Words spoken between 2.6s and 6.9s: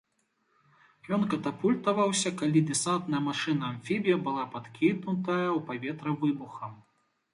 дэсантная машына-амфібія была падкінутая ў паветра выбухам.